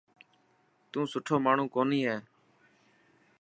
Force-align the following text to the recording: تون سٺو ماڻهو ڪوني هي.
تون 0.91 1.03
سٺو 1.11 1.35
ماڻهو 1.45 1.65
ڪوني 1.75 1.99
هي. 2.07 2.17